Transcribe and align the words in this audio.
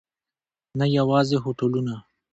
نه 0.79 0.85
یوازې 0.97 1.37
هوټلونه. 1.43 1.95